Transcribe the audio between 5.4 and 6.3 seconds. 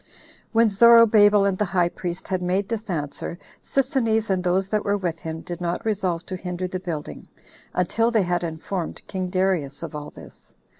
did not resolve